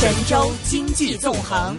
[0.00, 1.76] 神州经济纵横。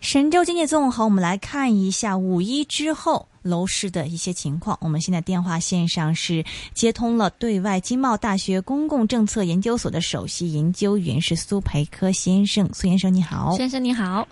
[0.00, 4.78] 神州经济纵横，我们来看一下五一之后楼市的一些情况。
[4.80, 12.72] 我们现在电话线上是接通了对外经贸大学公共政策研究所的首席研究员是苏培科先生。
[12.72, 14.28] 苏先生你好，先生你好。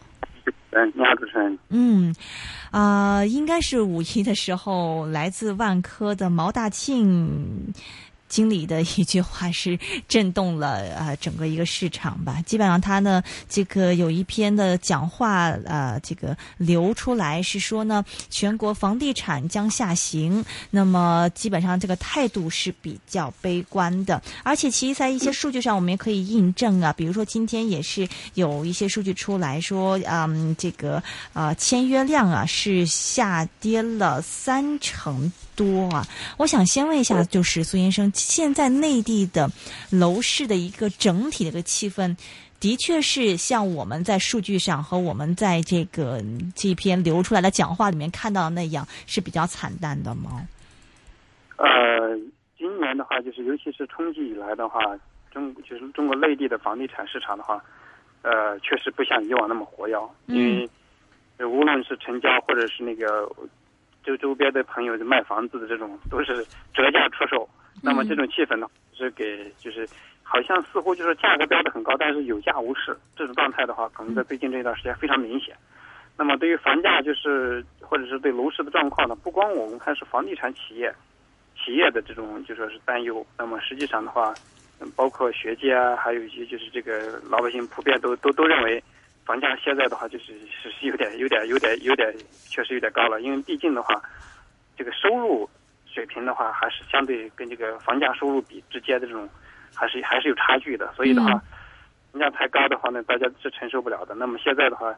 [0.71, 1.59] 嗯，你好，主持人。
[1.71, 2.15] 嗯，
[2.71, 7.73] 啊、应该是五一的时候，来自万科的毛大庆
[8.29, 9.79] 经理的一句话是
[10.09, 12.43] 震动了呃整个一个市场吧。
[12.47, 24.21] 基本上他呢，这个有一篇的讲话呃，这个流出来是说呢，全国房地产将下行，那么基本上这个态度是比较悲观的。
[24.43, 36.07] 而且其实在一些数据上，我们也可以印证啊，比如说今天也是有一些数据出来说，嗯，这个呃签约量啊是下跌了三成多啊。
[36.37, 39.51] 我想先问一下，就是苏先生，现在内地的
[39.91, 42.17] 楼市的一个整体的一个气氛，
[42.61, 46.23] 的确是像我们在数据上和我们在这个
[46.55, 50.47] 这篇流出来的讲话里面看到的那样，是比较惨淡的吗？
[51.57, 52.15] 呃，
[52.59, 54.81] 今年的话，就是尤其是春季以来的话，
[55.33, 57.63] 中就是中国内地的房地产市场的话，
[58.23, 60.69] 呃，确实不像以往那么活跃，因为
[61.39, 63.27] 呃无论是成交或者是那个
[64.07, 67.49] 周周边的朋友卖房子的这种，都是折价出售。
[67.83, 69.87] 那么这种气氛呢，是给就是
[70.23, 75.57] 好像似乎就是价格标的很高，但是有价无市这种状态的话，可能在最近这一段时间非常明显。
[76.17, 80.95] 那么对于房价就是或者是对楼市的状况呢，不光我们看是房地产企业。
[81.59, 84.33] 企业的这种就说是担忧，那么实际上的话，
[84.79, 88.83] 嗯包括学界啊，还有一些就是这个老百姓普遍都都都认为，
[89.27, 92.15] 房价现在的话就是是是有点有点有点有点
[92.49, 94.01] 确实有点高了，因为毕竟的话，
[94.77, 95.51] 这个收入
[95.85, 99.29] 水平的话还是相对跟这个房价收入比之间的这种
[99.75, 101.31] 还是还是有差距的，所以的话，
[102.13, 104.15] 房价太高的话呢，大家是承受不了的。
[104.15, 104.95] 那么现在的话。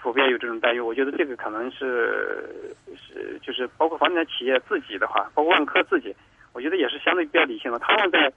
[0.00, 2.56] 普遍有这种担忧，我觉得这个可能是
[2.94, 6.14] 是就是包括房地产企业自己的话，包括万科自己，
[6.52, 7.80] 我觉得也是相对比较理性的。
[7.80, 8.32] 他们在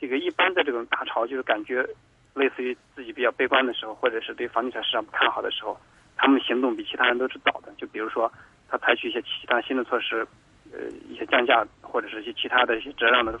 [0.00, 1.86] 这个一般的这种大潮，就是感觉
[2.34, 5.78] 类似于自己比较悲观的时候，或者是对房地产市场不看好的时候，
[6.16, 7.72] 他们行动比其他人都是早的。
[7.76, 8.30] 就比如说，
[8.68, 10.26] 他采取一些其他新的措施，
[10.72, 13.32] 呃，一些降价或者是一些其他的一些折让的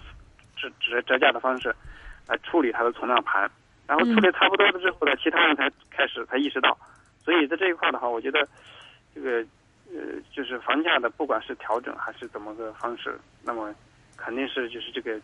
[0.56, 1.74] 折折折价的方式
[2.28, 3.50] 来处理它的存量盘，
[3.86, 6.76] 然后处理差不多了之后呢，其他人才开始才意识到。
[7.24, 8.46] 所以在这一块的话，我觉得
[9.14, 9.44] 这个
[9.94, 13.74] 呃，就是房价的，不管是调整还是怎么个方式，那么
[14.16, 15.20] 肯定是就是这个，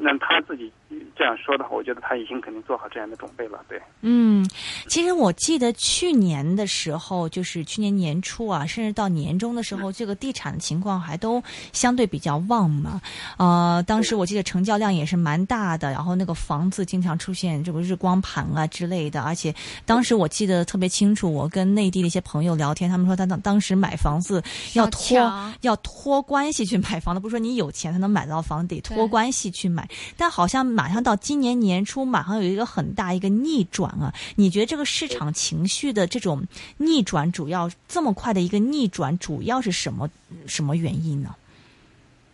[0.00, 0.70] 让他自己
[1.16, 3.60] 这样说的话，我觉得他已经肯定做好这样的准备了。
[3.68, 4.44] 对，嗯，
[4.88, 11.42] 其实我记得去年的时候，就是去年年初啊，甚至到年中的时候，这个地产的情况还都
[11.72, 13.00] 相对比较旺嘛。
[13.36, 19.54] 呃，当时我记得成交量也是蛮大的，然后那个房子经常出现这个日光盘啊之类的，而且
[19.86, 24.42] 当时我记得特别清楚，我跟内地的一些朋友聊天，他们说他当当时买房子
[24.74, 29.88] 要托要要托关系去买房子，不是说你有钱才能买到房，得托关系去买。
[30.16, 34.12] 但好像马上到今年年初，马上有一个很大一个逆转啊！
[34.34, 36.42] 你觉得这个市场情绪的这种
[36.78, 40.08] 逆转，主要这么快的一个逆转，主要是什么
[40.46, 41.36] 什么原因呢？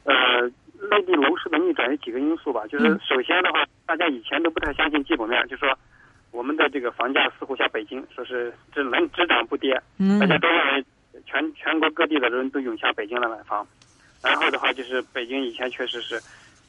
[0.05, 0.15] 呃，
[0.89, 5.69] 内地楼市的逆转有几个因素吧，就是嗯首先的话，大家以前都不太相信基本面，就说
[6.31, 10.85] 我们的这个房价似乎像北京，说是只能只涨不跌，嗯大家都认为
[11.27, 13.67] 全全国各地的人都涌向北京来买房，
[14.23, 16.19] 然后的话就是北京以前确实是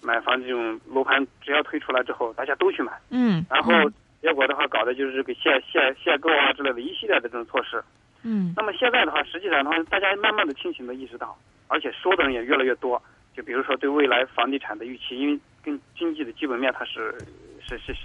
[0.01, 3.73] 买房这种楼盘只要推出来之后，大家都去买，嗯，然后
[4.21, 7.83] 结果的话搞的就是给限限限购啊之类的一系列的这种措施。
[8.23, 11.37] 嗯那么现在的话，实际上的话，大家慢慢的清醒的意识到，
[11.67, 13.01] 而且说的人也越来越多。
[13.35, 17.17] 就比如说对未来房地产的预期，因为跟经济的基本面它是
[17.65, 17.99] 是是是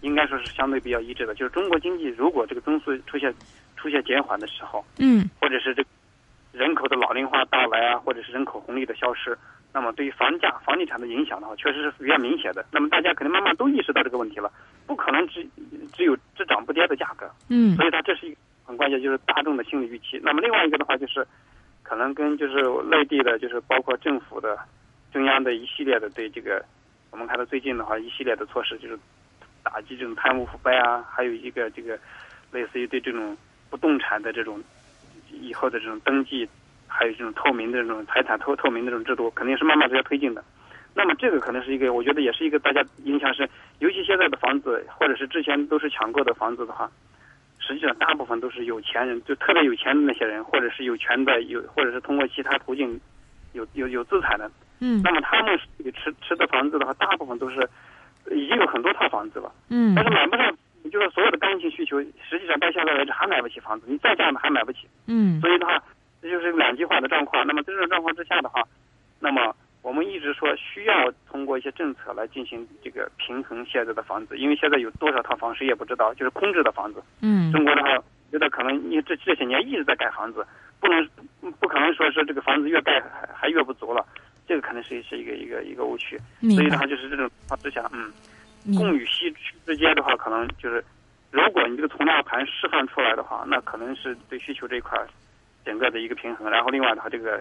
[0.00, 1.34] 应该说是相对比较一致的。
[1.34, 3.32] 就是中国经济如果这个增速出现
[3.76, 5.84] 出现减缓的时候，嗯或者是这
[6.52, 9.36] 人口的老龄化到来啊，或者是人口红利的消失，
[9.72, 12.64] 那么对于房价、房地产的影响的话，确实是比较明显的。
[12.72, 14.50] 那么大家可能慢慢都意识到这个问题了，
[14.86, 15.46] 不可能只
[15.92, 17.30] 只有只涨不跌的价格。
[17.48, 20.20] 嗯所以它这是一个很关键，就是大众的心理预期。
[20.22, 21.26] 那么另外一个的话，就是
[21.82, 24.58] 可能跟就是内地的，就是包括政府的、
[25.12, 26.64] 中央的一系列的对这个，
[27.10, 28.98] 我们看到最近的话，一系列的措施就是
[29.62, 31.98] 打击这种贪污腐败啊，还有一个这个
[32.52, 33.36] 类似于对这种
[33.68, 34.62] 不动产的这种
[35.30, 36.48] 以后的这种登记，
[36.86, 40.44] 还有这种透明的这种财产透透明的这种制度，肯定是慢慢是要推进的。
[40.92, 43.48] 那么这个可能是一个，我觉得也是一个大家影响是，
[43.78, 46.90] 尤其现在的房子，或者是之前都是抢购的房子的话，
[47.60, 53.00] 实际上大部分都是有钱人，就特别有钱的那些人，或者是有权的有，或者是通过其他途径
[53.52, 54.50] 有有有资产的，
[54.80, 55.00] 嗯。
[55.04, 55.56] 那么他们
[55.94, 57.68] 持持的房子的话，大部分都是
[58.32, 59.94] 已经有很多套房子了，嗯。
[59.94, 60.52] 但是买不上，
[60.88, 64.88] 就是所有的刚性需求，实际上到现在为止还买不起房子，你再这样还买不起。
[65.06, 65.82] 嗯所以的话，
[66.22, 67.46] 这就是两极化的状况。
[67.46, 68.62] 那么在这种状况之下的话，
[69.18, 77.02] 那么我们一直说需要通过一些政策来进行这个平衡现在的房子，因为现在有多少套房谁也不知道，就是空置的房子。
[77.20, 77.98] 嗯中国的话，
[78.30, 80.46] 觉得可能因为这这些年一直在盖房子，
[80.80, 81.06] 不能
[81.58, 84.04] 不可能说是这个房子越盖还还越不足了，
[84.46, 86.18] 这个可能是是一个一个一个误区。
[86.40, 88.12] 所以的话，就是这种情况之下，嗯，
[88.76, 89.34] 供与需
[89.66, 90.84] 之间的话，可能就是
[91.30, 94.98] 如果你这个从量盘释放出来的话，那可能是对需求这一块
[95.64, 96.50] 整个的一个平衡。
[96.50, 97.40] 然后另外的话，这个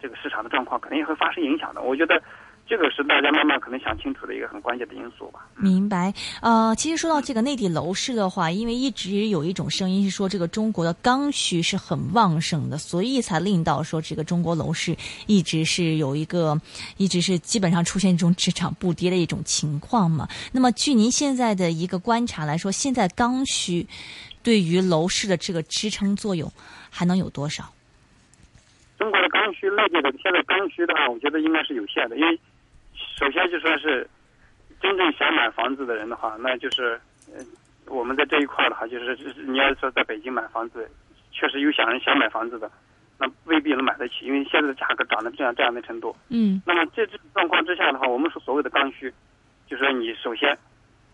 [0.00, 1.82] 这个市场的状况肯定也会发生影响的。
[1.82, 2.22] 我觉得
[2.68, 5.46] 这个是大家慢慢可能想清楚的一个很关键的因素吧。
[5.54, 14.96] 明白，呃，其实说到这个内地楼市的话，因为一直有一种声音是说，这个中国的刚需是很旺盛的，所以才令到说这个中国楼市
[15.26, 16.60] 一直是有一个，
[16.96, 20.28] 一直是基本上出现一种只涨不跌的一种情况嘛。
[20.52, 23.86] 那么，据您现在的一个观察来说，现在刚需
[24.42, 26.52] 对于楼市的这个支撑作用
[26.90, 27.72] 还能有多少？
[28.98, 32.40] 中国的刚需内地的现在刚需的话，我觉得应该是有限的，因为
[33.18, 34.08] 首先就说是
[34.80, 37.00] 真正想买房子的人的话，那就是
[37.32, 37.42] 呃
[37.86, 40.88] 我们在这一块儿的话，就是就是你要说在北京买房子，
[41.32, 42.70] 确实有想人想买房子的，
[43.18, 46.14] 那未必能买得起，因为现在的价格涨到这样这样的程度。
[46.28, 49.12] 嗯那么这这种状况之下的话，我们说所谓的刚需，
[49.66, 50.56] 就说你首先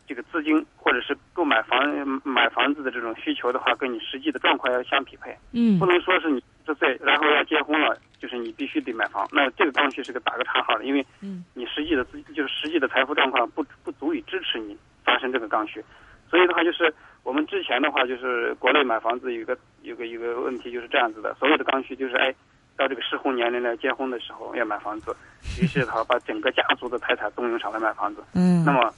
[0.08, 5.36] 这个资金或者是购买房买房子的这种需求的话，跟你实际的状况要相匹配。
[5.52, 9.26] 嗯不能说是你十岁然后要结婚了，就是你必须得买房。
[9.32, 15.84] 那这个刚需是个打个叉号的，因为嗯你实际的资就是实际的财富状况不不足以支持你发生这个刚需。
[16.30, 22.32] 所以的话，就是我们之前的话，就是国内买房子有个有个有个问题就是这样子的，所有的刚需就是哎，
[22.76, 25.14] 到这个适婚年龄了，结婚的时候要买房子，
[25.60, 28.22] 于是他把整个家族的财产动用上来买房子。
[28.34, 28.94] 嗯，那么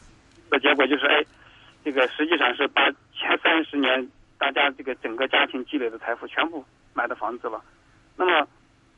[0.51, 1.25] 的结果就是，哎，
[1.83, 2.83] 这个实际上是把
[3.15, 4.07] 前三十年
[4.39, 7.61] 大家这个整个家庭积累的财富全部买的房子了。
[8.17, 8.47] 那么，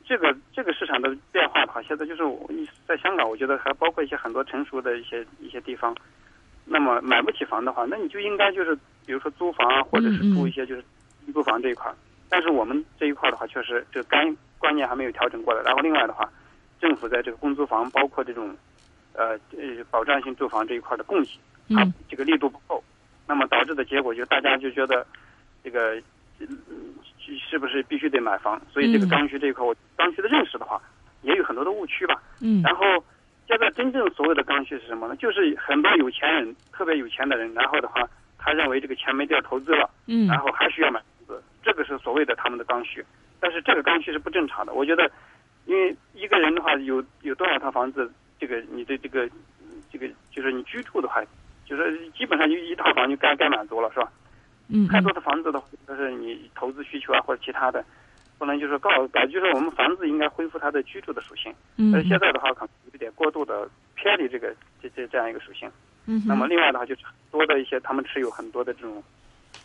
[0.07, 2.49] 这个这个市场的变化的话，现在就是我
[2.87, 5.93] 在香港，我觉得还包括一些很多成熟的一些一些地方。
[6.69, 8.75] 那么买不起房的话，那你就应该就是
[9.05, 10.83] 比如说租房啊，或者是住一些就是
[11.33, 11.95] 租房这一块儿。
[12.29, 15.61] 但是我们这一块儿的话，确实这个观观念还没有调整过来。
[15.63, 16.29] 然后另外的话，
[16.81, 18.53] 政府在这个公租房，包括这种
[19.13, 21.29] 呃呃保障性住房这一块的供给，
[21.69, 22.83] 它嗯这个力度不够，
[23.27, 25.07] 那么导致的结果就大家就觉得
[25.63, 25.95] 这个
[26.39, 26.47] 嗯
[27.37, 28.61] 是不是必须得买房？
[28.71, 30.81] 所以这个嗯刚需这一块，我刚需的认识的话，
[31.23, 32.21] 也有很多的误区吧。
[32.41, 32.85] 嗯然后
[33.47, 35.15] 现在真正所谓的刚需是什么呢？
[35.15, 38.01] 就是很多有钱人，特别有钱的人，然后的话，
[38.37, 43.03] 他认为这个钱没地儿投资了，嗯然后还需要买房子，这个是所谓的他们的刚需。
[43.39, 45.09] 但是这个刚需是不正常的，我觉得，
[45.65, 49.29] 因为一个人的话有有多少套房子，这个你的这个
[49.91, 51.21] 这个就是你居住的话，
[51.65, 54.11] 就是基本上就一套房就该该满足了，是吧？
[54.69, 57.83] 嗯太多的房子的话，就是你投资需求啊或者其他的，
[58.37, 61.53] 不能就是告感觉就是我们房子应该恢复它的居住的属性。
[61.77, 65.71] 嗯但是现在的话，可能有点过度的偏离这个这这这样一个属性。
[66.05, 69.03] 嗯那么另外的话，就是多的一些他们持有很多的这种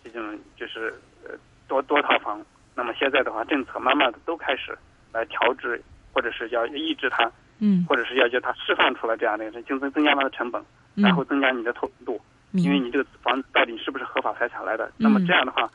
[0.05, 0.93] 这种就是
[1.25, 1.31] 呃
[1.69, 2.45] 多多套房。
[2.75, 4.77] 那么现在的话，政策慢慢的都开始
[5.13, 5.83] 来调制，
[6.13, 10.63] 或者是要抑制它，嗯或者是要叫它释放出来这样的一个增增增加它的成本，
[10.97, 12.21] 嗯然后增加你的透明度。
[12.53, 14.93] 因为你这个房子到底是不是合法财产来的？
[14.97, 15.71] 那么这样的话，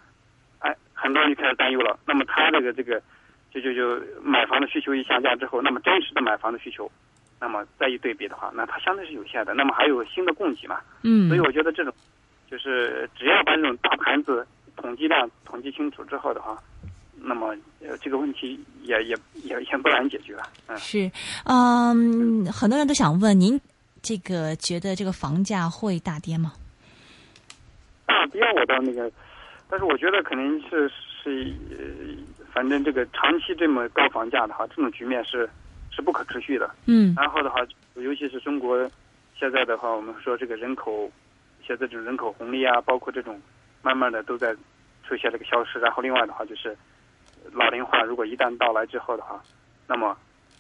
[0.59, 1.97] 哎，很多人就开始担忧了。
[2.05, 3.01] 那么他这个这个，
[3.51, 6.91] 就就就买房的需求一下降之后，那么真实的买房的需求，
[7.39, 9.53] 那么再一对比的话，那它相对是有限的。
[9.53, 10.79] 那么还有新的供给嘛？
[11.03, 11.93] 嗯所以我觉得这种，
[12.49, 16.57] 就是只要把这种大盘子统计量统计清楚之后的话，
[17.15, 20.43] 那么呃这个问题也也也也不难解决了。
[20.67, 20.77] 嗯。
[20.77, 21.09] 是，
[21.45, 23.59] 嗯，很多人都想问您，
[24.01, 26.53] 这个觉得这个房价会大跌吗？
[28.39, 29.11] 大跌我到那个，
[29.69, 35.49] 但是我觉得肯定是是呃，反正这个长期这么高房价的话，这种局面是
[35.91, 36.69] 是不可持续的。
[36.85, 37.61] 嗯然后的话，
[37.95, 38.89] 尤其是中国
[39.37, 41.11] 现在的话，我们说这个人口
[41.65, 43.39] 现在这种人口红利啊，包括这种
[43.81, 44.55] 慢慢的都在
[45.07, 45.79] 出现这个消失。
[45.79, 46.75] 然后另外的话就是
[47.51, 49.41] 老龄化，如果一旦到来之后的话，
[49.87, 50.15] 那么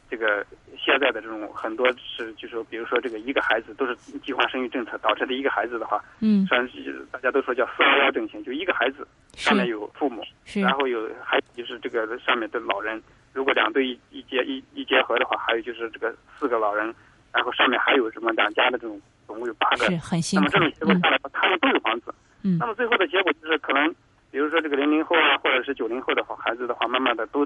[0.09, 0.45] 这个
[0.77, 13.01] 现在的这种很多是就是说，比如说这个一个孩子都是计划生育政策导致的一个孩子的话，嗯虽然是大家都说叫四二幺政型，就一个孩子上面有父母，是然后有还有就是这个上面的老人，
[13.33, 16.93] 如果两对一一结一一结合的话，还有就是这个四个老人，
[17.33, 19.85] 然后上面还有什么两家的这种，总共有八个。
[19.85, 22.13] 是很辛苦那么这种结果嗯下来，他们都有房子。
[22.43, 23.93] 嗯那么最后的结果就是可能，
[24.31, 27.45] 比如说这个零零后啊，或者是九零后的话，孩子的话，慢慢的都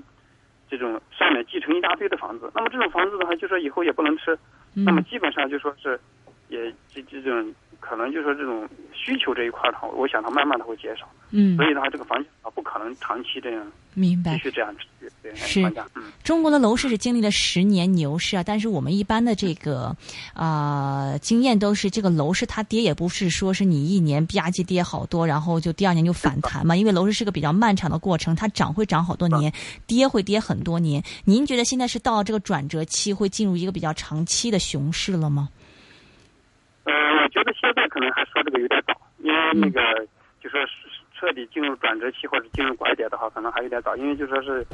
[0.71, 4.33] 这种上面继承一大堆的房子，那么这种房子的话，就说以后也不能吃，
[4.73, 4.85] 嗯。
[4.85, 5.99] 那么基本上就说是，
[6.47, 14.43] 也这这种可能就说这种需求这一块的话，我想它慢慢的会减少，嗯所，以的话，这个房价啊不可能长期这样明白继。
[14.43, 14.73] 续这样
[15.95, 16.03] 嗯。
[16.23, 19.95] 中国的楼市是经历了十年牛市啊，但是我们一般的这个
[20.35, 29.51] 呃经验都是，这个楼市它跌也不是说是你一年吧唧跌好多，然后就第二年就反弹嘛，因为楼市是个比较漫长的过程，它涨会涨好多年，
[29.87, 31.03] 跌会跌很多年。
[31.25, 35.49] 您觉得现在是到这个转折期，会进入一个比较长期的熊市了吗？
[37.73, 40.05] 现在可能还说这个有点早，因为那个
[40.41, 40.71] 就说是
[41.17, 44.65] 彻底进入转折期或者进入拐点的话，可能还有点早，因为就说是，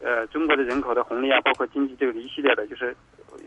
[0.00, 2.96] 呃，中国的人口的红利啊，包括经济这个一系列的，就是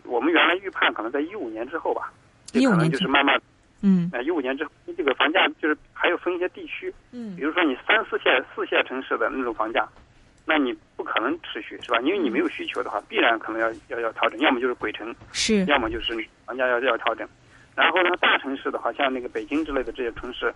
[0.06, 2.12] 我们原来预判可能在一五年之后吧，
[2.46, 3.42] 就15可能年就是慢慢
[3.82, 9.88] 嗯呃一五年之后，这个房价就是还有分一些地区，嗯比如说你三四线四线城市的那种房价，
[10.46, 12.00] 那你不可能持续是吧？
[12.02, 16.14] 因为你没有需求的话，必然可能要要要调整，要么就是鬼城，是要么就是
[16.46, 17.28] 房价要要调整。
[17.76, 20.54] 然后呢，大城市的话，像那个北京之类的这些城市，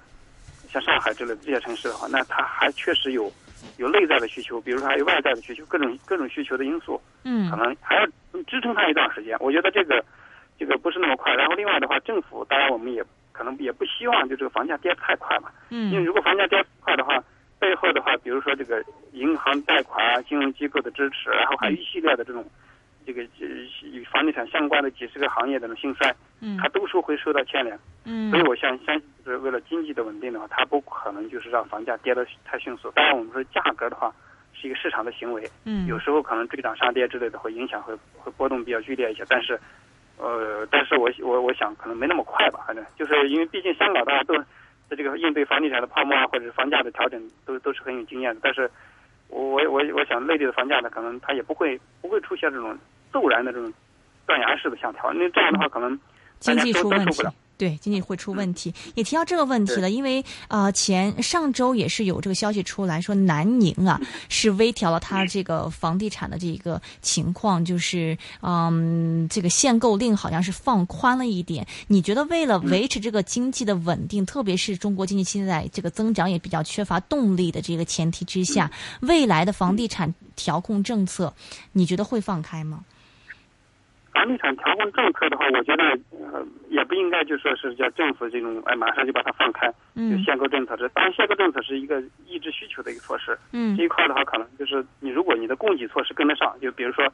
[0.69, 3.31] 像上海之类的这些城市的话，那它还确实有
[3.77, 8.05] 有内在的需求，比如说还有外在的需求，各种各种需求的因素，嗯可能还要
[8.45, 9.35] 支撑它一段时间。
[9.39, 10.03] 我觉得这个
[10.59, 11.33] 这个不是那么快。
[11.33, 17.23] 然后另外的话，政府当然我们也可能也不希望就这个房价跌太快嘛，嗯因为嗯如果房价跌快的话，
[17.59, 18.83] 背后的话，比如说这个
[19.13, 22.45] 银行贷款啊、金融机构的支持，然后还有一系列的这种
[23.07, 23.47] 这个呃
[23.89, 27.79] 与房地产相关的几十个行业的兴衰，嗯它都是会受到牵连。
[28.03, 32.91] 嗯所以我相相信，就是为了经济的稳定的话，它不可能就是让房价跌得太迅速。
[32.91, 34.13] 当然，我们说价格的话
[34.53, 39.23] 是一个市场的行为，嗯有时候可能追涨杀跌之类的会影响，会会波动比较剧烈一些。
[39.29, 39.57] 但是，
[40.17, 44.37] 呃，但是我我我想可能没那么快吧，反正就是因为毕竟香港大家都
[44.89, 48.41] 在这个应对房地产的泡沫啊，或者是房价的调整都都是很有经验的。
[48.43, 48.69] 但是
[49.29, 52.77] 我我我我想内地的房价呢，可能它也不会不会出现这种
[53.13, 53.71] 骤然的这种
[54.25, 55.99] 断崖式的下调，那这样的话可能
[56.39, 57.23] 经济出问题。
[57.57, 63.99] 对，经济会出问题，也提到这个问题了，因为呃前上周也是有这个消息出来说，南宁啊
[64.29, 71.65] 是微调了它这个房地产的这个情况，就是嗯这个限购令好像是放宽了一点。
[71.87, 78.69] 你觉得为了维持这个经济的稳定，特别是中国经济现在这个增长也比较缺乏动力的这个前提之下，
[79.01, 81.33] 未来的房地产调控政策，
[81.71, 82.81] 你觉得会放开吗？
[84.17, 90.75] 房地产调控政策的话，我觉得呃也不应该就说是叫政府这种哎马上就把它放开，就嗯限购政策。
[90.75, 93.37] 这当然限购政策是一个抑制需求的一个措施。
[93.53, 97.07] 嗯这一块的话，可能就是你如果你的供给措施跟得上，就比如说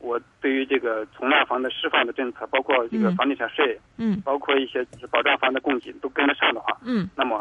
[0.00, 7.40] 我对于这个从量房的释放的政策，包括这个嗯房地产税，嗯包括一些就是保障房的供给都跟得上的话，嗯那么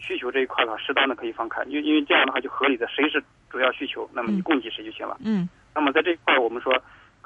[0.00, 5.16] 需求这一块的话，适当的可以放开，因为因为这样的话就合理的，谁是主要需求，那么你嗯供给谁就行了。
[5.24, 6.74] 嗯那么在这一块，我们说，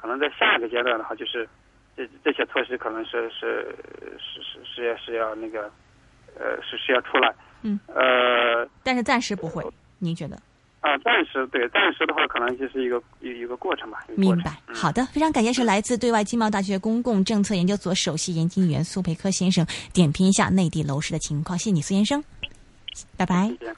[0.03, 1.47] 可能在下一个阶段的话，就是
[1.95, 3.73] 这这些措施可能是是
[4.19, 5.71] 是是是要是要那个，
[6.37, 7.33] 呃，是是要出来。
[7.61, 7.79] 嗯。
[7.87, 9.63] 呃但是暂时不会，
[9.99, 10.35] 您觉得？
[10.81, 14.05] 啊，暂时对，暂时的话，可能就是一个一一个过程吧。
[14.17, 22.21] 明白，嗯好的，非常感谢是来自对外经贸大学公共政策研究所首席研究员苏培科先生点评一下内地楼市的情况，谢谢你苏先生，
[23.15, 23.47] 拜拜。
[23.57, 23.73] 谢谢